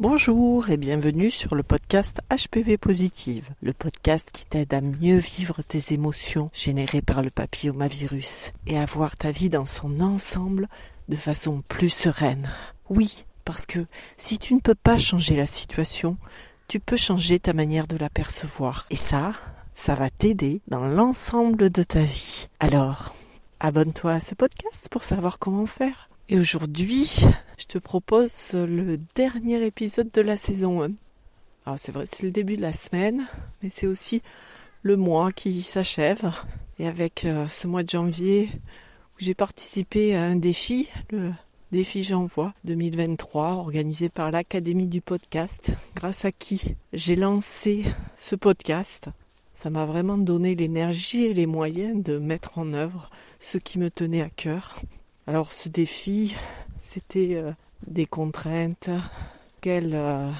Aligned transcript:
Bonjour 0.00 0.70
et 0.70 0.78
bienvenue 0.78 1.30
sur 1.30 1.54
le 1.54 1.62
podcast 1.62 2.22
HPV 2.30 2.78
Positive, 2.78 3.50
le 3.60 3.74
podcast 3.74 4.30
qui 4.32 4.46
t'aide 4.46 4.72
à 4.72 4.80
mieux 4.80 5.18
vivre 5.18 5.60
tes 5.60 5.92
émotions 5.92 6.48
générées 6.54 7.02
par 7.02 7.20
le 7.20 7.28
papillomavirus 7.28 8.52
et 8.66 8.78
à 8.78 8.86
voir 8.86 9.18
ta 9.18 9.30
vie 9.30 9.50
dans 9.50 9.66
son 9.66 10.00
ensemble 10.00 10.70
de 11.10 11.16
façon 11.16 11.62
plus 11.68 11.90
sereine. 11.90 12.48
Oui, 12.88 13.26
parce 13.44 13.66
que 13.66 13.84
si 14.16 14.38
tu 14.38 14.54
ne 14.54 14.60
peux 14.60 14.74
pas 14.74 14.96
changer 14.96 15.36
la 15.36 15.44
situation, 15.44 16.16
tu 16.66 16.80
peux 16.80 16.96
changer 16.96 17.38
ta 17.38 17.52
manière 17.52 17.86
de 17.86 17.98
la 17.98 18.08
percevoir. 18.08 18.86
Et 18.88 18.96
ça, 18.96 19.34
ça 19.74 19.94
va 19.96 20.08
t'aider 20.08 20.62
dans 20.66 20.86
l'ensemble 20.86 21.68
de 21.68 21.82
ta 21.82 22.00
vie. 22.00 22.46
Alors, 22.58 23.14
abonne-toi 23.60 24.12
à 24.12 24.20
ce 24.20 24.34
podcast 24.34 24.88
pour 24.90 25.04
savoir 25.04 25.38
comment 25.38 25.66
faire. 25.66 26.08
Et 26.30 26.38
aujourd'hui, 26.38 27.26
je 27.60 27.66
te 27.66 27.78
propose 27.78 28.54
le 28.54 28.96
dernier 29.14 29.66
épisode 29.66 30.10
de 30.10 30.22
la 30.22 30.36
saison 30.36 30.82
1. 30.82 30.92
Alors 31.66 31.78
c'est 31.78 31.92
vrai, 31.92 32.06
c'est 32.06 32.22
le 32.22 32.32
début 32.32 32.56
de 32.56 32.62
la 32.62 32.72
semaine, 32.72 33.26
mais 33.62 33.68
c'est 33.68 33.86
aussi 33.86 34.22
le 34.82 34.96
mois 34.96 35.30
qui 35.30 35.60
s'achève. 35.60 36.32
Et 36.78 36.88
avec 36.88 37.26
euh, 37.26 37.46
ce 37.48 37.66
mois 37.66 37.82
de 37.82 37.90
janvier 37.90 38.48
j'ai 39.18 39.34
participé 39.34 40.16
à 40.16 40.22
un 40.22 40.36
défi, 40.36 40.88
le 41.10 41.32
défi 41.70 42.02
J'envoie 42.02 42.54
2023, 42.64 43.56
organisé 43.56 44.08
par 44.08 44.30
l'Académie 44.30 44.88
du 44.88 45.02
podcast, 45.02 45.70
grâce 45.94 46.24
à 46.24 46.32
qui 46.32 46.76
j'ai 46.94 47.16
lancé 47.16 47.84
ce 48.16 48.36
podcast. 48.36 49.10
Ça 49.52 49.68
m'a 49.68 49.84
vraiment 49.84 50.16
donné 50.16 50.54
l'énergie 50.54 51.26
et 51.26 51.34
les 51.34 51.44
moyens 51.44 52.02
de 52.02 52.18
mettre 52.18 52.56
en 52.56 52.72
œuvre 52.72 53.10
ce 53.38 53.58
qui 53.58 53.78
me 53.78 53.90
tenait 53.90 54.22
à 54.22 54.30
cœur. 54.30 54.80
Alors 55.26 55.52
ce 55.52 55.68
défi, 55.68 56.34
c'était 56.82 57.34
euh, 57.34 57.52
des 57.86 58.06
contraintes 58.06 58.90
qu'elle 59.60 59.94
euh, 59.94 60.30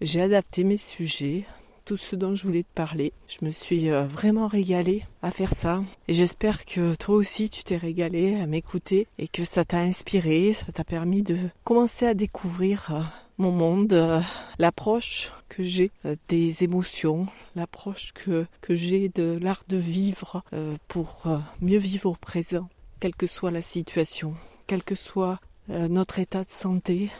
j'ai 0.00 0.20
adapté 0.20 0.64
mes 0.64 0.76
sujets, 0.76 1.44
tout 1.84 1.96
ce 1.96 2.16
dont 2.16 2.34
je 2.34 2.44
voulais 2.44 2.62
te 2.62 2.74
parler. 2.74 3.12
Je 3.28 3.44
me 3.44 3.50
suis 3.50 3.90
euh, 3.90 4.04
vraiment 4.04 4.48
régalée 4.48 5.04
à 5.22 5.30
faire 5.30 5.54
ça 5.54 5.82
et 6.08 6.14
j'espère 6.14 6.64
que 6.64 6.94
toi 6.94 7.14
aussi 7.14 7.50
tu 7.50 7.62
t'es 7.64 7.76
régalé 7.76 8.40
à 8.40 8.46
m'écouter 8.46 9.06
et 9.18 9.28
que 9.28 9.44
ça 9.44 9.64
t'a 9.64 9.78
inspiré, 9.78 10.52
ça 10.52 10.72
t'a 10.72 10.84
permis 10.84 11.22
de 11.22 11.36
commencer 11.64 12.06
à 12.06 12.14
découvrir 12.14 13.12
mon 13.38 13.50
monde, 13.50 14.22
l'approche 14.60 15.32
que 15.48 15.64
j'ai 15.64 15.90
des 16.28 16.62
émotions, 16.62 17.26
l'approche 17.56 18.12
que, 18.12 18.46
que 18.60 18.76
j'ai 18.76 19.08
de 19.08 19.38
l'art 19.42 19.64
de 19.68 19.76
vivre 19.76 20.44
pour 20.86 21.26
mieux 21.60 21.78
vivre 21.78 22.10
au 22.10 22.14
présent 22.14 22.68
quelle 23.00 23.14
que 23.16 23.26
soit 23.26 23.50
la 23.50 23.60
situation, 23.60 24.34
quel 24.66 24.82
que 24.82 24.94
soit 24.94 25.40
euh, 25.70 25.88
notre 25.88 26.18
état 26.18 26.44
de 26.44 26.50
santé. 26.50 27.10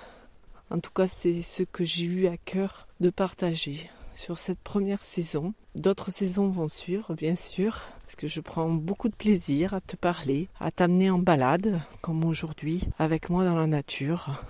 En 0.71 0.79
tout 0.79 0.91
cas, 0.91 1.07
c'est 1.07 1.43
ce 1.43 1.63
que 1.63 1.85
j'ai 1.85 2.05
eu 2.05 2.27
à 2.27 2.37
cœur 2.37 2.89
de 3.01 3.11
partager 3.11 3.91
sur 4.13 4.39
cette 4.39 4.61
première 4.61 5.05
saison. 5.05 5.53
D'autres 5.75 6.11
saisons 6.11 6.49
vont 6.49 6.69
suivre, 6.69 7.15
bien 7.15 7.37
sûr, 7.37 7.85
parce 8.03 8.17
que 8.17 8.29
je 8.29 8.41
prends 8.41 8.69
beaucoup 8.69 9.09
de 9.09 9.15
plaisir 9.15 9.75
à 9.75 9.81
te 9.81 9.97
parler, 9.97 10.49
à 10.61 10.71
t'amener 10.71 11.11
en 11.11 11.19
balade, 11.19 11.81
comme 12.01 12.25
aujourd'hui, 12.25 12.83
avec 12.99 13.29
moi 13.29 13.45
dans 13.45 13.57
la 13.57 13.67
nature. 13.67 14.43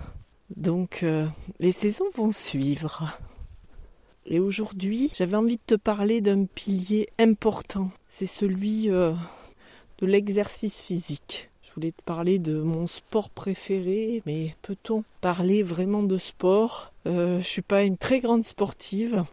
Donc, 0.55 1.01
euh, 1.03 1.27
les 1.59 1.71
saisons 1.71 2.05
vont 2.15 2.31
suivre. 2.31 3.17
Et 4.25 4.39
aujourd'hui, 4.39 5.11
j'avais 5.15 5.37
envie 5.37 5.57
de 5.57 5.61
te 5.65 5.75
parler 5.75 6.21
d'un 6.21 6.45
pilier 6.45 7.09
important. 7.19 7.91
C'est 8.09 8.25
celui 8.25 8.89
euh, 8.89 9.13
de 9.99 10.05
l'exercice 10.05 10.81
physique. 10.81 11.49
Voulais 11.75 11.91
te 11.91 12.01
parler 12.03 12.39
de 12.39 12.61
mon 12.61 12.87
sport 12.87 13.29
préféré, 13.29 14.23
mais 14.25 14.55
peut-on 14.61 15.03
parler 15.19 15.61
vraiment 15.61 16.03
de 16.03 16.17
sport? 16.17 16.93
Euh, 17.05 17.41
Je 17.41 17.45
suis 17.45 17.61
pas 17.61 17.83
une 17.83 17.97
très 17.97 18.21
grande 18.21 18.45
sportive, 18.45 19.25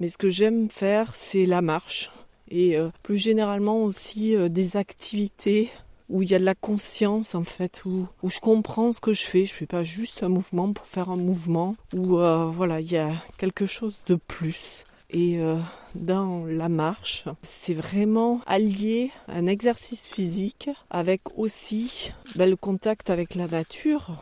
mais 0.00 0.08
ce 0.08 0.16
que 0.16 0.30
j'aime 0.30 0.70
faire, 0.70 1.14
c'est 1.14 1.44
la 1.44 1.60
marche. 1.60 2.10
Et 2.48 2.78
euh, 2.78 2.88
plus 3.02 3.18
généralement 3.18 3.82
aussi 3.82 4.34
euh, 4.34 4.48
des 4.48 4.78
activités 4.78 5.68
où 6.08 6.22
il 6.22 6.30
y 6.30 6.34
a 6.34 6.38
de 6.38 6.44
la 6.44 6.54
conscience 6.54 7.34
en 7.34 7.44
fait, 7.44 7.84
où, 7.84 8.06
où 8.22 8.30
je 8.30 8.40
comprends 8.40 8.90
ce 8.90 9.00
que 9.00 9.12
je 9.12 9.24
fais. 9.24 9.44
Je 9.44 9.52
fais 9.52 9.66
pas 9.66 9.84
juste 9.84 10.22
un 10.22 10.30
mouvement 10.30 10.72
pour 10.72 10.86
faire 10.86 11.10
un 11.10 11.16
mouvement, 11.16 11.76
où 11.92 12.18
euh, 12.18 12.46
voilà, 12.46 12.80
il 12.80 12.90
y 12.90 12.96
a 12.96 13.12
quelque 13.36 13.66
chose 13.66 13.96
de 14.06 14.14
plus 14.14 14.84
et 15.14 15.38
euh, 15.38 15.56
dans 15.94 16.44
la 16.44 16.68
marche, 16.68 17.24
c'est 17.40 17.72
vraiment 17.72 18.40
allier 18.46 19.12
un 19.28 19.46
exercice 19.46 20.08
physique 20.08 20.68
avec 20.90 21.20
aussi 21.36 22.12
ben, 22.34 22.50
le 22.50 22.56
contact 22.56 23.10
avec 23.10 23.36
la 23.36 23.46
nature. 23.46 24.20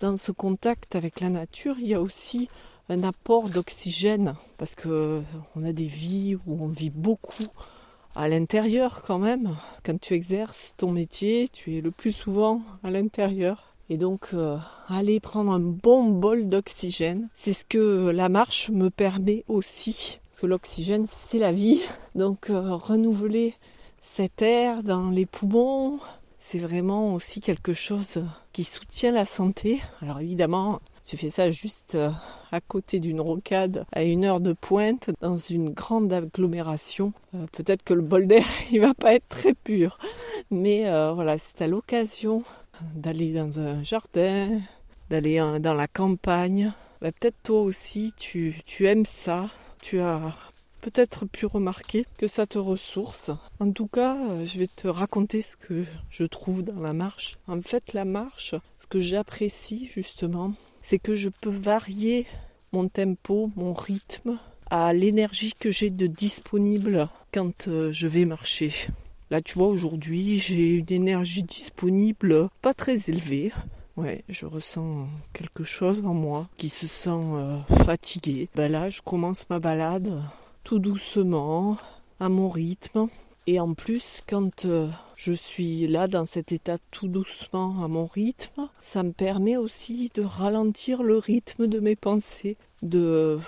Dans 0.00 0.16
ce 0.16 0.32
contact 0.32 0.96
avec 0.96 1.20
la 1.20 1.28
nature, 1.28 1.74
il 1.78 1.86
y 1.86 1.92
a 1.92 2.00
aussi 2.00 2.48
un 2.88 3.02
apport 3.04 3.50
d'oxygène 3.50 4.34
parce 4.56 4.74
que 4.74 5.22
on 5.54 5.64
a 5.64 5.74
des 5.74 5.84
vies 5.84 6.38
où 6.46 6.64
on 6.64 6.68
vit 6.68 6.88
beaucoup 6.88 7.48
à 8.14 8.26
l'intérieur 8.26 9.02
quand 9.06 9.18
même. 9.18 9.54
Quand 9.84 10.00
tu 10.00 10.14
exerces 10.14 10.72
ton 10.78 10.92
métier, 10.92 11.50
tu 11.52 11.76
es 11.76 11.82
le 11.82 11.90
plus 11.90 12.12
souvent 12.12 12.62
à 12.82 12.90
l'intérieur. 12.90 13.74
Et 13.90 13.98
donc, 13.98 14.28
euh, 14.32 14.56
aller 14.88 15.20
prendre 15.20 15.52
un 15.52 15.60
bon 15.60 16.08
bol 16.08 16.48
d'oxygène, 16.48 17.28
c'est 17.34 17.52
ce 17.52 17.66
que 17.66 18.08
la 18.08 18.30
marche 18.30 18.70
me 18.70 18.88
permet 18.88 19.44
aussi. 19.48 20.20
Parce 20.32 20.40
que 20.40 20.46
l'oxygène, 20.46 21.04
c'est 21.06 21.38
la 21.38 21.52
vie. 21.52 21.82
Donc, 22.14 22.48
euh, 22.48 22.74
renouveler 22.74 23.54
cet 24.00 24.40
air 24.40 24.82
dans 24.82 25.10
les 25.10 25.26
poumons, 25.26 25.98
c'est 26.38 26.58
vraiment 26.58 27.12
aussi 27.12 27.42
quelque 27.42 27.74
chose 27.74 28.24
qui 28.54 28.64
soutient 28.64 29.12
la 29.12 29.26
santé. 29.26 29.82
Alors 30.00 30.20
évidemment, 30.20 30.80
tu 31.04 31.18
fais 31.18 31.28
ça 31.28 31.50
juste 31.50 31.96
euh, 31.96 32.10
à 32.50 32.62
côté 32.62 32.98
d'une 32.98 33.20
rocade 33.20 33.84
à 33.92 34.04
une 34.04 34.24
heure 34.24 34.40
de 34.40 34.54
pointe 34.54 35.10
dans 35.20 35.36
une 35.36 35.68
grande 35.68 36.10
agglomération. 36.10 37.12
Peut-être 37.52 37.82
que 37.82 37.92
le 37.92 38.00
bol 38.00 38.26
d'air 38.26 38.46
il 38.72 38.80
va 38.80 38.94
pas 38.94 39.12
être 39.12 39.28
très 39.28 39.52
pur, 39.52 39.98
mais 40.50 40.84
voilà, 41.12 41.36
c'est 41.36 41.60
à 41.60 41.66
l'occasion 41.66 42.42
d'aller 42.94 43.34
dans 43.34 43.58
un 43.58 43.82
jardin, 43.82 44.60
d'aller 45.10 45.36
dans 45.60 45.74
la 45.74 45.88
campagne. 45.88 46.72
Bah, 47.02 47.12
peut-être 47.12 47.36
toi 47.42 47.60
aussi 47.60 48.14
tu, 48.16 48.62
tu 48.64 48.86
aimes 48.86 49.04
ça, 49.04 49.48
tu 49.82 50.00
as 50.00 50.34
peut-être 50.80 51.26
pu 51.26 51.44
remarquer 51.44 52.06
que 52.16 52.26
ça 52.26 52.46
te 52.46 52.58
ressource. 52.58 53.30
En 53.60 53.70
tout 53.70 53.86
cas, 53.86 54.16
euh, 54.16 54.46
je 54.46 54.58
vais 54.58 54.66
te 54.66 54.88
raconter 54.88 55.42
ce 55.42 55.56
que 55.56 55.84
je 56.08 56.24
trouve 56.24 56.62
dans 56.62 56.80
la 56.80 56.92
marche. 56.92 57.36
En 57.46 57.60
fait, 57.60 57.92
la 57.92 58.04
marche, 58.04 58.54
ce 58.78 58.86
que 58.86 59.00
j'apprécie 59.00 59.90
justement, 59.92 60.54
c'est 60.80 60.98
que 60.98 61.14
je 61.14 61.28
peux 61.28 61.50
varier 61.50 62.26
mon 62.72 62.88
tempo, 62.88 63.50
mon 63.56 63.74
rythme 63.74 64.38
à 64.70 64.92
l'énergie 64.92 65.52
que 65.58 65.70
j'ai 65.70 65.90
de 65.90 66.06
disponible 66.06 67.08
quand 67.32 67.68
euh, 67.68 67.92
je 67.92 68.06
vais 68.08 68.24
marcher. 68.24 68.72
Là, 69.30 69.40
tu 69.40 69.58
vois, 69.58 69.68
aujourd'hui, 69.68 70.38
j'ai 70.38 70.76
une 70.76 70.92
énergie 70.92 71.42
disponible 71.42 72.48
pas 72.60 72.74
très 72.74 73.10
élevée. 73.10 73.52
Ouais, 73.96 74.24
je 74.28 74.46
ressens 74.46 75.06
quelque 75.34 75.64
chose 75.64 76.04
en 76.06 76.14
moi 76.14 76.48
qui 76.56 76.70
se 76.70 76.86
sent 76.86 77.10
euh, 77.10 77.58
fatigué. 77.84 78.48
Ben 78.54 78.72
là, 78.72 78.88
je 78.88 79.02
commence 79.02 79.48
ma 79.50 79.58
balade 79.58 80.22
tout 80.64 80.78
doucement, 80.78 81.76
à 82.18 82.28
mon 82.30 82.48
rythme. 82.48 83.08
Et 83.46 83.60
en 83.60 83.74
plus, 83.74 84.22
quand 84.26 84.64
euh, 84.64 84.88
je 85.16 85.32
suis 85.32 85.86
là 85.88 86.06
dans 86.06 86.24
cet 86.24 86.52
état 86.52 86.78
tout 86.90 87.08
doucement 87.08 87.84
à 87.84 87.88
mon 87.88 88.06
rythme, 88.06 88.68
ça 88.80 89.02
me 89.02 89.12
permet 89.12 89.56
aussi 89.56 90.10
de 90.14 90.22
ralentir 90.22 91.02
le 91.02 91.18
rythme 91.18 91.66
de 91.66 91.80
mes 91.80 91.96
pensées, 91.96 92.56
de 92.80 93.40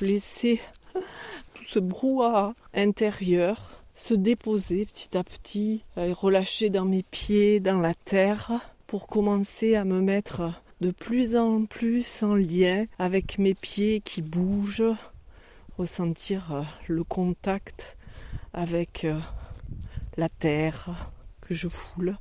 laisser 0.00 0.60
tout 1.54 1.64
ce 1.66 1.78
brouhaha 1.78 2.54
intérieur 2.74 3.70
se 3.94 4.14
déposer 4.14 4.86
petit 4.86 5.16
à 5.16 5.24
petit, 5.24 5.82
aller 5.96 6.12
relâcher 6.12 6.70
dans 6.70 6.84
mes 6.84 7.02
pieds, 7.02 7.58
dans 7.58 7.80
la 7.80 7.94
terre, 7.94 8.52
pour 8.88 9.06
commencer 9.06 9.76
à 9.76 9.84
me 9.84 10.00
mettre 10.00 10.50
de 10.80 10.90
plus 10.90 11.36
en 11.36 11.66
plus 11.66 12.22
en 12.22 12.34
lien 12.34 12.86
avec 12.98 13.38
mes 13.38 13.52
pieds 13.54 14.00
qui 14.00 14.22
bougent, 14.22 14.94
ressentir 15.76 16.54
euh, 16.54 16.62
le 16.88 17.04
contact 17.04 17.98
avec 18.54 19.04
euh, 19.04 19.20
la 20.16 20.30
terre 20.30 21.12
que 21.42 21.52
je 21.52 21.68
foule, 21.68 22.16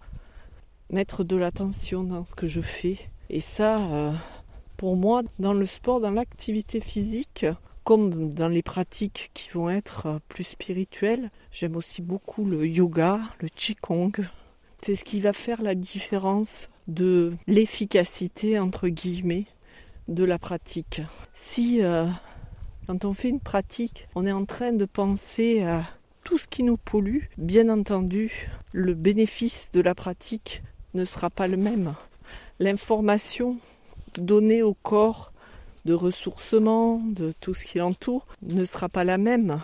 mettre 0.90 1.24
de 1.24 1.38
l'attention 1.38 2.04
dans 2.04 2.26
ce 2.26 2.36
que 2.36 2.48
je 2.48 2.60
fais. 2.60 3.00
Et 3.30 3.40
ça, 3.40 3.80
euh, 3.80 4.12
pour 4.76 4.98
moi, 4.98 5.22
dans 5.40 5.54
le 5.54 5.66
sport, 5.66 6.02
dans 6.02 6.12
l'activité 6.12 6.82
physique, 6.82 7.46
comme 7.86 8.34
dans 8.34 8.50
les 8.50 8.62
pratiques 8.62 9.32
qui 9.34 9.52
vont 9.52 9.70
être 9.70 10.20
plus 10.28 10.44
spirituelles, 10.44 11.32
j'aime 11.50 11.78
aussi 11.78 12.02
beaucoup 12.02 12.44
le 12.44 12.68
yoga, 12.68 13.22
le 13.40 13.48
qigong. 13.48 14.12
C'est 14.88 14.96
ce 14.96 15.04
qui 15.04 15.20
va 15.20 15.34
faire 15.34 15.62
la 15.62 15.76
différence 15.76 16.70
de 16.88 17.34
l'efficacité 17.46 18.58
entre 18.58 18.88
guillemets 18.88 19.44
de 20.08 20.24
la 20.24 20.40
pratique. 20.40 21.02
Si 21.34 21.84
euh, 21.84 22.08
quand 22.88 23.04
on 23.04 23.14
fait 23.14 23.28
une 23.28 23.42
pratique, 23.42 24.08
on 24.16 24.26
est 24.26 24.32
en 24.32 24.46
train 24.46 24.72
de 24.72 24.86
penser 24.86 25.62
à 25.62 25.84
tout 26.24 26.38
ce 26.38 26.48
qui 26.48 26.64
nous 26.64 26.78
pollue, 26.78 27.24
bien 27.38 27.68
entendu, 27.68 28.50
le 28.72 28.94
bénéfice 28.94 29.72
de 29.74 29.82
la 29.82 29.94
pratique 29.94 30.64
ne 30.94 31.04
sera 31.04 31.30
pas 31.30 31.50
le 31.50 31.58
même. 31.58 31.94
L'information 32.60 33.58
donnée 34.18 34.64
au 34.64 34.74
corps 34.74 35.34
de 35.84 35.96
ressourcement, 35.96 37.02
de 37.04 37.34
tout 37.42 37.54
ce 37.54 37.66
qui 37.66 37.80
l'entoure, 37.80 38.26
ne 38.42 38.64
sera 38.64 38.88
pas 38.88 39.04
la 39.04 39.18
même 39.18 39.60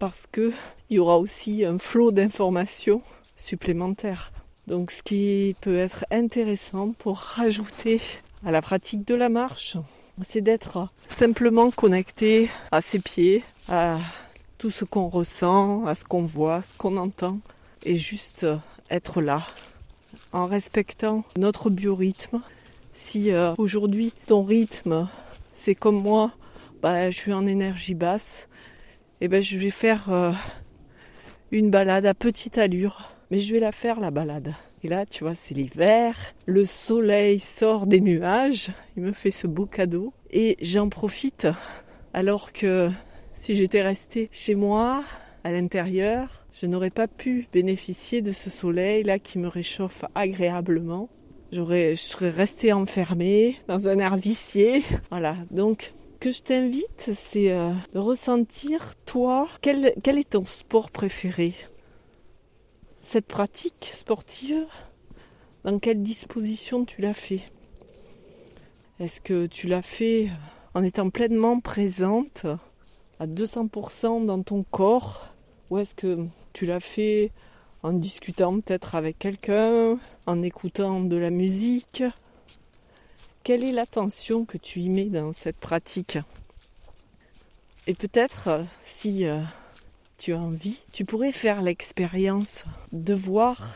parce 0.00 0.26
qu'il 0.26 0.52
y 0.90 0.98
aura 0.98 1.20
aussi 1.20 1.64
un 1.64 1.78
flot 1.78 2.10
d'informations 2.10 3.02
supplémentaires. 3.36 4.32
Donc 4.66 4.90
ce 4.90 5.02
qui 5.02 5.54
peut 5.60 5.76
être 5.76 6.06
intéressant 6.10 6.92
pour 6.92 7.18
rajouter 7.18 8.00
à 8.46 8.50
la 8.50 8.62
pratique 8.62 9.06
de 9.06 9.14
la 9.14 9.28
marche, 9.28 9.76
c'est 10.22 10.40
d'être 10.40 10.88
simplement 11.08 11.70
connecté 11.70 12.50
à 12.72 12.80
ses 12.80 12.98
pieds, 12.98 13.42
à 13.68 13.98
tout 14.58 14.70
ce 14.70 14.84
qu'on 14.84 15.08
ressent, 15.08 15.84
à 15.86 15.94
ce 15.94 16.04
qu'on 16.04 16.22
voit, 16.22 16.62
ce 16.62 16.74
qu'on 16.74 16.96
entend, 16.96 17.40
et 17.84 17.98
juste 17.98 18.46
être 18.90 19.20
là, 19.20 19.46
en 20.32 20.46
respectant 20.46 21.24
notre 21.36 21.68
biorhythme. 21.68 22.40
Si 22.94 23.32
euh, 23.32 23.52
aujourd'hui 23.58 24.12
ton 24.26 24.44
rythme, 24.44 25.08
c'est 25.54 25.74
comme 25.74 26.00
moi, 26.00 26.32
bah, 26.80 27.10
je 27.10 27.18
suis 27.18 27.32
en 27.32 27.46
énergie 27.46 27.94
basse, 27.94 28.48
et 29.20 29.26
eh 29.26 29.28
ben 29.28 29.42
je 29.42 29.58
vais 29.58 29.70
faire 29.70 30.10
euh, 30.10 30.32
une 31.50 31.70
balade 31.70 32.06
à 32.06 32.14
petite 32.14 32.58
allure, 32.58 33.13
mais 33.30 33.38
je 33.40 33.52
vais 33.52 33.60
la 33.60 33.72
faire 33.72 34.00
la 34.00 34.10
balade. 34.10 34.54
Et 34.82 34.88
là, 34.88 35.06
tu 35.06 35.24
vois, 35.24 35.34
c'est 35.34 35.54
l'hiver, 35.54 36.14
le 36.46 36.64
soleil 36.64 37.40
sort 37.40 37.86
des 37.86 38.00
nuages, 38.00 38.70
il 38.96 39.02
me 39.02 39.12
fait 39.12 39.30
ce 39.30 39.46
beau 39.46 39.66
cadeau 39.66 40.12
et 40.30 40.56
j'en 40.60 40.88
profite 40.88 41.46
alors 42.12 42.52
que 42.52 42.90
si 43.36 43.54
j'étais 43.54 43.82
restée 43.82 44.28
chez 44.30 44.54
moi, 44.54 45.04
à 45.42 45.52
l'intérieur, 45.52 46.46
je 46.52 46.66
n'aurais 46.66 46.90
pas 46.90 47.08
pu 47.08 47.48
bénéficier 47.52 48.22
de 48.22 48.32
ce 48.32 48.48
soleil 48.48 49.02
là 49.02 49.18
qui 49.18 49.38
me 49.38 49.48
réchauffe 49.48 50.04
agréablement. 50.14 51.10
J'aurais, 51.52 51.96
je 51.96 52.00
serais 52.00 52.30
restée 52.30 52.72
enfermée 52.72 53.56
dans 53.68 53.88
un 53.88 53.98
air 53.98 54.16
vicié. 54.16 54.82
Voilà. 55.10 55.36
Donc, 55.50 55.92
que 56.18 56.30
je 56.30 56.40
t'invite, 56.40 57.10
c'est 57.14 57.52
euh, 57.52 57.72
de 57.92 57.98
ressentir, 57.98 58.94
toi, 59.04 59.46
quel, 59.60 59.92
quel 60.02 60.18
est 60.18 60.30
ton 60.30 60.46
sport 60.46 60.90
préféré? 60.90 61.54
Cette 63.04 63.26
pratique 63.26 63.90
sportive, 63.92 64.66
dans 65.62 65.78
quelle 65.78 66.02
disposition 66.02 66.84
tu 66.84 67.02
l'as 67.02 67.14
fait? 67.14 67.42
Est-ce 68.98 69.20
que 69.20 69.46
tu 69.46 69.68
l'as 69.68 69.82
fait 69.82 70.30
en 70.72 70.82
étant 70.82 71.10
pleinement 71.10 71.60
présente 71.60 72.46
à 73.20 73.26
200% 73.26 74.24
dans 74.24 74.42
ton 74.42 74.62
corps? 74.62 75.28
Ou 75.70 75.78
est-ce 75.78 75.94
que 75.94 76.26
tu 76.52 76.64
l'as 76.64 76.80
fait 76.80 77.30
en 77.82 77.92
discutant 77.92 78.54
peut-être 78.54 78.94
avec 78.94 79.18
quelqu'un, 79.18 79.98
en 80.26 80.42
écoutant 80.42 81.00
de 81.00 81.16
la 81.16 81.30
musique? 81.30 82.02
Quelle 83.42 83.64
est 83.64 83.72
l'attention 83.72 84.46
que 84.46 84.56
tu 84.56 84.80
y 84.80 84.88
mets 84.88 85.04
dans 85.04 85.34
cette 85.34 85.58
pratique? 85.58 86.18
Et 87.86 87.92
peut-être 87.92 88.64
si 88.86 89.26
euh, 89.26 89.40
tu 90.16 90.32
as 90.32 90.38
envie, 90.38 90.80
tu 90.92 91.04
pourrais 91.04 91.32
faire 91.32 91.62
l'expérience 91.62 92.64
de 92.92 93.14
voir 93.14 93.74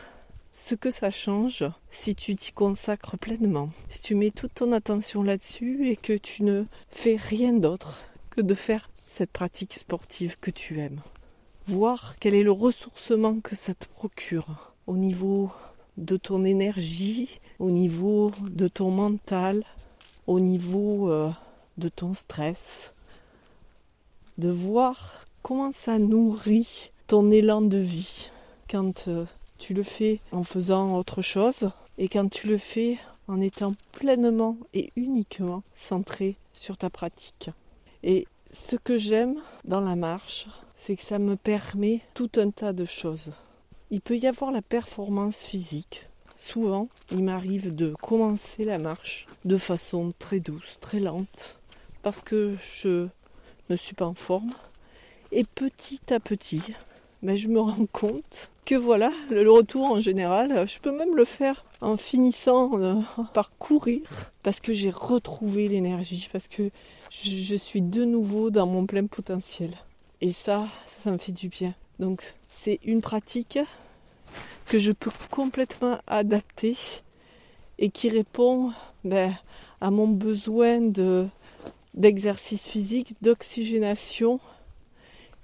ce 0.53 0.75
que 0.75 0.91
ça 0.91 1.09
change 1.09 1.65
si 1.91 2.15
tu 2.15 2.35
t'y 2.35 2.51
consacres 2.51 3.17
pleinement, 3.17 3.69
si 3.87 4.01
tu 4.01 4.15
mets 4.15 4.31
toute 4.31 4.55
ton 4.55 4.71
attention 4.71 5.23
là-dessus 5.23 5.87
et 5.87 5.95
que 5.95 6.13
tu 6.13 6.43
ne 6.43 6.65
fais 6.89 7.15
rien 7.15 7.53
d'autre 7.53 7.99
que 8.29 8.41
de 8.41 8.53
faire 8.53 8.89
cette 9.07 9.31
pratique 9.31 9.73
sportive 9.73 10.37
que 10.39 10.51
tu 10.51 10.79
aimes. 10.79 11.01
Voir 11.67 12.15
quel 12.19 12.35
est 12.35 12.43
le 12.43 12.51
ressourcement 12.51 13.39
que 13.39 13.55
ça 13.55 13.73
te 13.73 13.85
procure 13.87 14.73
au 14.85 14.97
niveau 14.97 15.51
de 15.97 16.17
ton 16.17 16.43
énergie, 16.45 17.39
au 17.59 17.71
niveau 17.71 18.31
de 18.41 18.67
ton 18.67 18.91
mental, 18.91 19.63
au 20.27 20.39
niveau 20.39 21.11
euh, 21.11 21.31
de 21.77 21.89
ton 21.89 22.13
stress. 22.13 22.93
De 24.37 24.49
voir 24.49 25.25
comment 25.41 25.71
ça 25.71 25.99
nourrit 25.99 26.91
ton 27.07 27.31
élan 27.31 27.61
de 27.61 27.77
vie 27.77 28.29
quand 28.69 29.07
euh, 29.07 29.25
tu 29.57 29.73
le 29.73 29.83
fais 29.83 30.19
en 30.31 30.43
faisant 30.43 30.97
autre 30.97 31.21
chose 31.21 31.71
et 31.97 32.07
quand 32.07 32.29
tu 32.29 32.47
le 32.47 32.57
fais 32.57 32.97
en 33.27 33.41
étant 33.41 33.73
pleinement 33.91 34.57
et 34.73 34.91
uniquement 34.95 35.63
centré 35.75 36.37
sur 36.53 36.77
ta 36.77 36.89
pratique? 36.89 37.49
Et 38.03 38.27
ce 38.51 38.75
que 38.75 38.97
j'aime 38.97 39.35
dans 39.65 39.81
la 39.81 39.95
marche, 39.95 40.47
c'est 40.79 40.95
que 40.95 41.03
ça 41.03 41.19
me 41.19 41.35
permet 41.35 42.01
tout 42.13 42.31
un 42.37 42.49
tas 42.51 42.73
de 42.73 42.85
choses. 42.85 43.31
Il 43.91 44.01
peut 44.01 44.17
y 44.17 44.27
avoir 44.27 44.51
la 44.51 44.61
performance 44.61 45.41
physique. 45.41 46.07
Souvent, 46.37 46.87
il 47.11 47.23
m'arrive 47.23 47.75
de 47.75 47.93
commencer 48.01 48.63
la 48.63 48.77
marche 48.77 49.27
de 49.43 49.57
façon 49.57 50.13
très 50.17 50.39
douce, 50.39 50.77
très 50.79 50.99
lente, 50.99 51.59
parce 52.01 52.21
que 52.21 52.55
je 52.81 53.09
ne 53.69 53.75
suis 53.75 53.95
pas 53.95 54.05
en 54.05 54.13
forme 54.13 54.51
et 55.31 55.43
petit 55.43 56.13
à 56.13 56.19
petit, 56.19 56.61
ben, 57.21 57.35
je 57.35 57.47
me 57.47 57.59
rends 57.59 57.85
compte 57.91 58.49
que 58.65 58.75
voilà, 58.75 59.11
le 59.29 59.49
retour 59.51 59.91
en 59.91 59.99
général, 59.99 60.67
je 60.67 60.79
peux 60.79 60.95
même 60.95 61.15
le 61.15 61.25
faire 61.25 61.65
en 61.81 61.97
finissant 61.97 62.79
euh, 62.79 62.95
par 63.33 63.49
courir 63.57 64.01
parce 64.43 64.59
que 64.59 64.73
j'ai 64.73 64.89
retrouvé 64.89 65.67
l'énergie, 65.67 66.29
parce 66.31 66.47
que 66.47 66.69
je, 67.11 67.55
suis 67.55 67.81
de 67.81 68.05
nouveau 68.05 68.51
dans 68.51 68.67
mon 68.67 68.85
plein 68.85 69.05
potentiel. 69.05 69.71
Et 70.21 70.31
ça, 70.31 70.65
ça 71.03 71.11
me 71.11 71.17
fait 71.17 71.31
du 71.31 71.49
bien. 71.49 71.73
Donc 71.99 72.35
c'est 72.47 72.79
une 72.83 73.01
pratique 73.01 73.59
que 74.65 74.77
je 74.79 74.91
peux 74.91 75.11
complètement 75.31 75.97
adapter 76.07 76.77
et 77.79 77.89
qui 77.89 78.09
répond 78.09 78.71
ben, 79.03 79.33
à 79.81 79.91
mon 79.91 80.07
besoin 80.07 80.81
de 80.81 81.27
d'exercice 81.95 82.67
physique, 82.67 83.15
d'oxygénation 83.21 84.39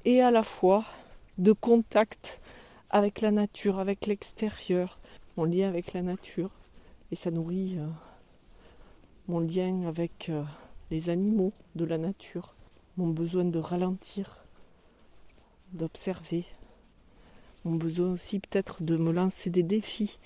et 0.06 0.22
à 0.22 0.32
la 0.32 0.44
fois 0.44 0.86
de 1.38 1.52
contact 1.52 2.40
avec 2.90 3.22
la 3.22 3.32
nature, 3.32 3.80
avec 3.80 4.06
l'extérieur, 4.06 5.00
mon 5.36 5.44
lien 5.44 5.68
avec 5.68 5.94
la 5.94 6.02
nature. 6.02 6.52
Et 7.12 7.16
ça 7.16 7.32
nourrit 7.32 7.78
euh, 7.78 7.88
mon 9.28 9.40
lien 9.40 9.86
avec 9.88 10.30
euh, 10.30 10.44
les 10.92 11.10
animaux 11.10 11.52
de 11.76 11.86
la 11.86 11.98
nature, 11.98 12.56
mon 12.98 13.08
besoin 13.08 13.46
de 13.46 13.60
ralentir, 13.60 14.46
d'observer, 15.74 16.46
mon 17.64 17.76
besoin 17.76 18.12
aussi 18.12 18.40
peut-être 18.40 18.84
de 18.84 18.96
me 18.98 19.12
lancer 19.12 19.50
des 19.50 19.64
défis. 19.64 20.20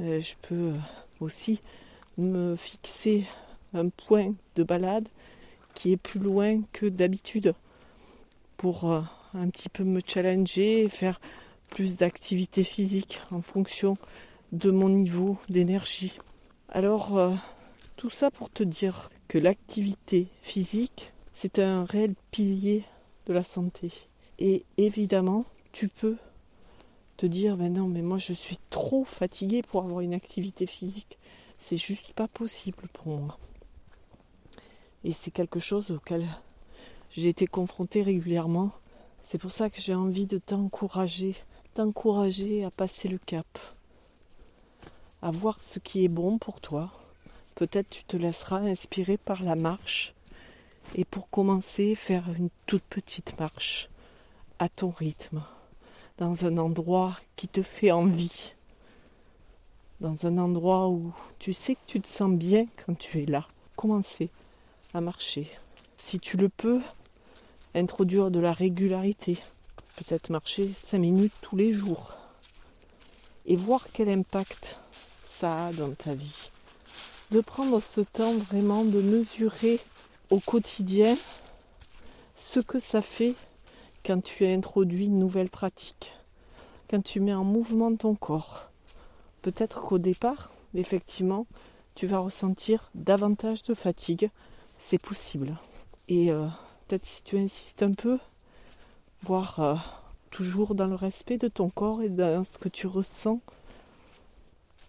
Euh, 0.00 0.20
je 0.20 0.34
peux 0.42 0.72
aussi 1.20 1.60
me 2.18 2.56
fixer 2.56 3.26
un 3.72 3.88
point 3.88 4.34
de 4.54 4.62
balade 4.62 5.08
qui 5.74 5.92
est 5.92 5.96
plus 5.96 6.20
loin 6.20 6.60
que 6.72 6.86
d'habitude 6.86 7.54
pour 8.56 8.84
un 9.34 9.48
petit 9.48 9.68
peu 9.68 9.84
me 9.84 10.00
challenger 10.04 10.82
et 10.82 10.88
faire 10.88 11.20
plus 11.68 11.96
d'activité 11.96 12.64
physique 12.64 13.20
en 13.30 13.42
fonction 13.42 13.96
de 14.52 14.70
mon 14.70 14.88
niveau 14.88 15.36
d'énergie. 15.48 16.16
Alors, 16.68 17.18
euh, 17.18 17.34
tout 17.96 18.10
ça 18.10 18.30
pour 18.30 18.50
te 18.50 18.62
dire 18.62 19.10
que 19.28 19.38
l'activité 19.38 20.28
physique, 20.42 21.12
c'est 21.34 21.58
un 21.58 21.84
réel 21.84 22.14
pilier 22.30 22.84
de 23.26 23.32
la 23.32 23.42
santé. 23.42 23.90
Et 24.38 24.64
évidemment, 24.76 25.44
tu 25.72 25.88
peux 25.88 26.16
te 27.16 27.26
dire, 27.26 27.56
ben 27.56 27.72
non, 27.72 27.88
mais 27.88 28.02
moi 28.02 28.18
je 28.18 28.32
suis 28.32 28.58
trop 28.70 29.04
fatigué 29.04 29.62
pour 29.62 29.82
avoir 29.82 30.00
une 30.00 30.14
activité 30.14 30.66
physique. 30.66 31.18
C'est 31.58 31.76
juste 31.76 32.12
pas 32.12 32.28
possible 32.28 32.88
pour 32.92 33.16
moi. 33.16 33.38
Et 35.04 35.12
c'est 35.12 35.30
quelque 35.30 35.60
chose 35.60 35.90
auquel 35.90 36.26
j'ai 37.10 37.28
été 37.28 37.46
confrontée 37.46 38.02
régulièrement. 38.02 38.72
C'est 39.24 39.38
pour 39.38 39.50
ça 39.50 39.70
que 39.70 39.80
j'ai 39.80 39.94
envie 39.94 40.26
de 40.26 40.38
t'encourager, 40.38 41.34
t'encourager 41.74 42.62
à 42.62 42.70
passer 42.70 43.08
le 43.08 43.18
cap, 43.18 43.46
à 45.22 45.30
voir 45.30 45.62
ce 45.62 45.78
qui 45.78 46.04
est 46.04 46.08
bon 46.08 46.38
pour 46.38 46.60
toi. 46.60 46.92
Peut-être 47.56 47.88
tu 47.88 48.04
te 48.04 48.18
laisseras 48.18 48.58
inspirer 48.58 49.16
par 49.16 49.42
la 49.42 49.54
marche 49.54 50.14
et 50.94 51.06
pour 51.06 51.30
commencer, 51.30 51.94
faire 51.94 52.28
une 52.36 52.50
toute 52.66 52.82
petite 52.84 53.38
marche 53.38 53.88
à 54.58 54.68
ton 54.68 54.90
rythme, 54.90 55.42
dans 56.18 56.44
un 56.44 56.58
endroit 56.58 57.16
qui 57.34 57.48
te 57.48 57.62
fait 57.62 57.92
envie, 57.92 58.54
dans 60.00 60.26
un 60.26 60.36
endroit 60.36 60.88
où 60.88 61.14
tu 61.38 61.54
sais 61.54 61.76
que 61.76 61.86
tu 61.86 62.00
te 62.00 62.08
sens 62.08 62.30
bien 62.30 62.66
quand 62.84 62.96
tu 62.96 63.22
es 63.22 63.26
là. 63.26 63.48
Commencer 63.74 64.28
à 64.92 65.00
marcher. 65.00 65.50
Si 65.96 66.20
tu 66.20 66.36
le 66.36 66.50
peux, 66.50 66.80
introduire 67.74 68.30
de 68.30 68.40
la 68.40 68.52
régularité, 68.52 69.38
peut-être 69.96 70.30
marcher 70.30 70.70
5 70.72 70.98
minutes 70.98 71.32
tous 71.40 71.56
les 71.56 71.72
jours 71.72 72.12
et 73.46 73.56
voir 73.56 73.88
quel 73.92 74.08
impact 74.08 74.78
ça 75.28 75.66
a 75.66 75.72
dans 75.72 75.92
ta 75.92 76.14
vie. 76.14 76.50
De 77.30 77.40
prendre 77.40 77.80
ce 77.82 78.00
temps 78.00 78.34
vraiment 78.34 78.84
de 78.84 79.00
mesurer 79.00 79.80
au 80.30 80.38
quotidien 80.40 81.16
ce 82.34 82.60
que 82.60 82.78
ça 82.78 83.02
fait 83.02 83.34
quand 84.04 84.22
tu 84.22 84.46
as 84.46 84.52
introduit 84.52 85.06
une 85.06 85.18
nouvelle 85.18 85.50
pratique, 85.50 86.12
quand 86.90 87.02
tu 87.02 87.20
mets 87.20 87.34
en 87.34 87.44
mouvement 87.44 87.94
ton 87.96 88.14
corps. 88.14 88.70
Peut-être 89.42 89.80
qu'au 89.80 89.98
départ, 89.98 90.50
effectivement, 90.74 91.46
tu 91.94 92.06
vas 92.06 92.18
ressentir 92.18 92.90
davantage 92.94 93.62
de 93.62 93.74
fatigue, 93.74 94.30
c'est 94.80 94.98
possible. 94.98 95.58
Et 96.08 96.30
euh, 96.30 96.46
peut-être 96.86 97.06
si 97.06 97.22
tu 97.22 97.38
insistes 97.38 97.82
un 97.82 97.92
peu, 97.92 98.18
voir 99.22 99.60
euh, 99.60 99.74
toujours 100.30 100.74
dans 100.74 100.86
le 100.86 100.94
respect 100.94 101.38
de 101.38 101.48
ton 101.48 101.70
corps 101.70 102.02
et 102.02 102.08
dans 102.08 102.44
ce 102.44 102.58
que 102.58 102.68
tu 102.68 102.86
ressens, 102.86 103.40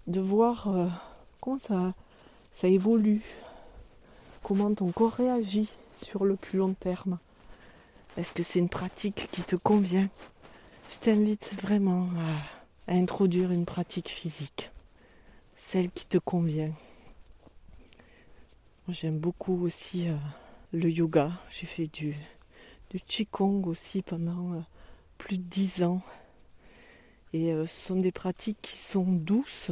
de 0.07 0.19
voir 0.19 0.67
euh, 0.67 0.87
comment 1.41 1.59
ça, 1.59 1.93
ça 2.55 2.67
évolue, 2.67 3.23
comment 4.43 4.73
ton 4.73 4.91
corps 4.91 5.13
réagit 5.13 5.71
sur 5.93 6.25
le 6.25 6.35
plus 6.35 6.59
long 6.59 6.73
terme. 6.73 7.17
Est-ce 8.17 8.33
que 8.33 8.43
c'est 8.43 8.59
une 8.59 8.69
pratique 8.69 9.27
qui 9.31 9.41
te 9.41 9.55
convient? 9.55 10.09
Je 10.91 10.97
t'invite 10.97 11.53
vraiment 11.61 12.07
à, 12.87 12.93
introduire 12.93 13.51
une 13.51 13.65
pratique 13.65 14.09
physique, 14.09 14.71
celle 15.57 15.89
qui 15.89 16.05
te 16.05 16.17
convient. 16.17 16.71
J'aime 18.87 19.17
beaucoup 19.17 19.65
aussi 19.65 20.07
euh, 20.07 20.15
le 20.75 20.89
yoga. 20.89 21.31
J'ai 21.49 21.65
fait 21.65 21.87
du, 21.87 22.13
du 22.89 22.99
Qigong 22.99 23.65
aussi 23.65 24.01
pendant 24.01 24.53
euh, 24.53 24.61
plus 25.17 25.37
de 25.37 25.43
dix 25.43 25.83
ans. 25.83 26.01
Et 27.33 27.53
euh, 27.53 27.65
ce 27.65 27.87
sont 27.87 27.95
des 27.95 28.11
pratiques 28.11 28.61
qui 28.61 28.77
sont 28.77 29.03
douces, 29.03 29.71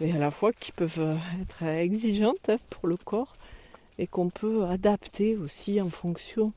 et 0.00 0.12
à 0.12 0.18
la 0.18 0.30
fois 0.30 0.52
qui 0.52 0.72
peuvent 0.72 1.18
être 1.40 1.62
exigeantes 1.62 2.48
hein, 2.48 2.56
pour 2.70 2.88
le 2.88 2.96
corps 2.96 3.34
et 3.98 4.06
qu'on 4.06 4.30
peut 4.30 4.64
adapter 4.64 5.36
aussi 5.36 5.80
en 5.80 5.90
fonction 5.90 6.52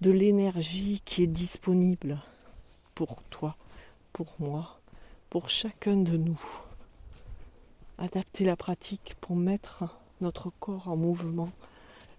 de 0.00 0.10
l'énergie 0.10 1.00
qui 1.04 1.22
est 1.22 1.28
disponible 1.28 2.18
pour 2.94 3.22
toi, 3.30 3.56
pour 4.12 4.34
moi, 4.40 4.80
pour 5.30 5.48
chacun 5.48 5.96
de 5.96 6.16
nous. 6.16 6.40
Adapter 7.98 8.44
la 8.44 8.56
pratique 8.56 9.14
pour 9.20 9.36
mettre 9.36 9.84
notre 10.20 10.50
corps 10.58 10.88
en 10.88 10.96
mouvement. 10.96 11.48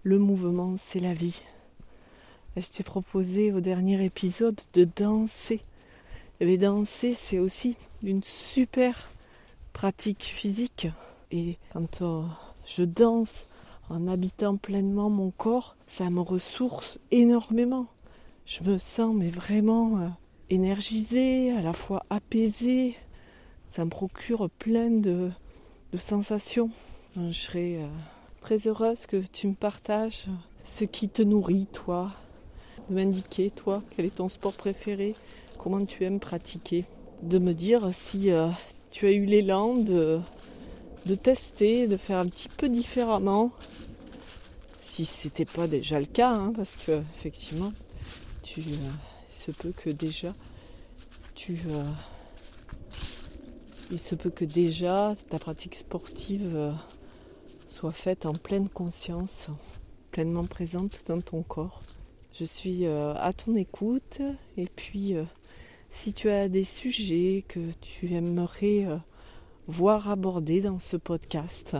Le 0.06 0.18
mouvement, 0.18 0.76
c'est 0.86 1.00
la 1.00 1.14
vie. 1.14 1.40
Je 2.58 2.68
t'ai 2.68 2.82
proposé 2.82 3.52
au 3.52 3.62
dernier 3.62 4.04
épisode 4.04 4.60
de 4.74 4.84
danser. 4.84 5.62
Et 6.40 6.58
danser, 6.58 7.14
c'est 7.14 7.38
aussi 7.38 7.78
une 8.02 8.22
super 8.22 9.08
pratique 9.72 10.24
physique. 10.24 10.88
Et 11.30 11.56
quand 11.72 12.02
euh, 12.02 12.22
je 12.66 12.82
danse 12.82 13.46
en 13.88 14.06
habitant 14.06 14.58
pleinement 14.58 15.08
mon 15.08 15.30
corps, 15.30 15.74
ça 15.86 16.10
me 16.10 16.20
ressource 16.20 17.00
énormément. 17.10 17.86
Je 18.44 18.62
me 18.62 18.76
sens 18.76 19.16
mais 19.16 19.30
vraiment 19.30 20.00
euh, 20.00 20.08
énergisée, 20.50 21.50
à 21.50 21.62
la 21.62 21.72
fois 21.72 22.04
apaisée. 22.10 22.94
Ça 23.70 23.86
me 23.86 23.90
procure 23.90 24.50
plein 24.50 24.90
de, 24.90 25.30
sensations. 25.98 26.68
Je 27.16 27.32
serais 27.32 27.76
euh, 27.76 27.88
très 28.44 28.68
heureuse 28.68 29.06
que 29.06 29.16
tu 29.16 29.48
me 29.48 29.54
partages 29.54 30.26
ce 30.64 30.84
qui 30.84 31.08
te 31.08 31.22
nourrit, 31.22 31.66
toi, 31.72 32.12
de 32.90 32.94
m'indiquer, 32.94 33.50
toi, 33.50 33.82
quel 33.96 34.04
est 34.04 34.16
ton 34.16 34.28
sport 34.28 34.52
préféré, 34.52 35.14
comment 35.56 35.82
tu 35.86 36.04
aimes 36.04 36.20
pratiquer, 36.20 36.84
de 37.22 37.38
me 37.38 37.54
dire 37.54 37.88
si 37.94 38.28
tu 38.90 39.06
as 39.06 39.12
eu 39.12 39.24
l'élan 39.24 39.76
de, 39.76 40.20
de 41.06 41.14
tester, 41.14 41.88
de 41.88 41.96
faire 41.96 42.18
un 42.18 42.26
petit 42.26 42.50
peu 42.50 42.68
différemment, 42.68 43.50
si 44.82 45.06
c'était 45.06 45.46
pas 45.46 45.66
déjà 45.66 45.98
le 45.98 46.04
cas, 46.04 46.32
hein, 46.32 46.52
parce 46.54 46.76
que 46.76 47.00
effectivement, 47.16 47.72
tu, 48.42 48.60
euh, 48.60 48.62
il 49.30 49.34
se 49.34 49.52
peut 49.52 49.72
que 49.74 49.88
déjà, 49.88 50.34
tu, 51.34 51.58
euh, 51.70 51.82
il 53.90 53.98
se 53.98 54.14
peut 54.14 54.28
que 54.28 54.44
déjà 54.44 55.16
ta 55.30 55.38
pratique 55.38 55.76
sportive 55.76 56.54
euh, 56.54 56.72
faite 57.92 58.26
en 58.26 58.32
pleine 58.32 58.68
conscience, 58.68 59.48
pleinement 60.10 60.44
présente 60.44 61.00
dans 61.08 61.20
ton 61.20 61.42
corps. 61.42 61.82
Je 62.32 62.44
suis 62.44 62.86
à 62.86 63.32
ton 63.32 63.54
écoute 63.54 64.20
et 64.56 64.66
puis 64.66 65.16
si 65.94 66.12
tu 66.12 66.28
as 66.28 66.48
des 66.48 66.64
sujets 66.64 67.44
que 67.46 67.70
tu 67.80 68.12
aimerais 68.12 68.84
euh, 68.84 68.96
voir 69.68 70.10
abordés 70.10 70.60
dans 70.60 70.80
ce 70.80 70.96
podcast, 70.96 71.76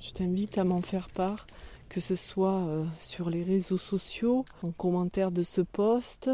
je 0.00 0.10
t'invite 0.10 0.58
à 0.58 0.64
m'en 0.64 0.82
faire 0.82 1.08
part, 1.08 1.46
que 1.88 2.00
ce 2.00 2.16
soit 2.16 2.58
euh, 2.66 2.84
sur 2.98 3.30
les 3.30 3.42
réseaux 3.42 3.78
sociaux, 3.78 4.44
en 4.62 4.72
commentaire 4.72 5.30
de 5.30 5.42
ce 5.42 5.62
post 5.62 6.30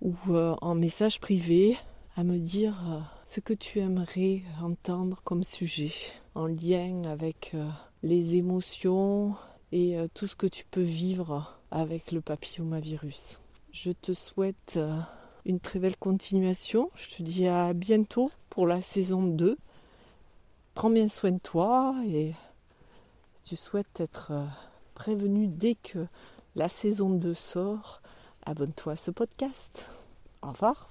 ou 0.00 0.14
euh, 0.30 0.56
en 0.62 0.74
message 0.74 1.20
privé, 1.20 1.76
à 2.16 2.24
me 2.24 2.38
dire 2.38 3.06
ce 3.26 3.40
que 3.40 3.52
tu 3.52 3.78
aimerais 3.78 4.42
entendre 4.62 5.20
comme 5.24 5.44
sujet 5.44 5.92
en 6.38 6.46
lien 6.46 7.02
avec 7.04 7.54
les 8.02 8.36
émotions 8.36 9.34
et 9.72 9.96
tout 10.14 10.26
ce 10.26 10.36
que 10.36 10.46
tu 10.46 10.64
peux 10.64 10.80
vivre 10.82 11.58
avec 11.70 12.12
le 12.12 12.20
papillomavirus. 12.20 13.40
Je 13.72 13.90
te 13.90 14.12
souhaite 14.12 14.78
une 15.44 15.60
très 15.60 15.78
belle 15.78 15.96
continuation. 15.96 16.90
Je 16.94 17.16
te 17.16 17.22
dis 17.22 17.46
à 17.46 17.72
bientôt 17.72 18.30
pour 18.50 18.66
la 18.66 18.82
saison 18.82 19.22
2. 19.22 19.56
Prends 20.74 20.90
bien 20.90 21.08
soin 21.08 21.32
de 21.32 21.38
toi 21.38 21.94
et 22.06 22.34
tu 23.42 23.56
souhaites 23.56 24.00
être 24.00 24.32
euh, 24.32 24.44
prévenu 24.94 25.48
dès 25.48 25.74
que 25.74 26.06
la 26.54 26.68
saison 26.68 27.10
2 27.10 27.34
sort. 27.34 28.02
Abonne-toi 28.44 28.92
à 28.92 28.96
ce 28.96 29.10
podcast. 29.10 29.86
Au 30.42 30.50
revoir. 30.50 30.88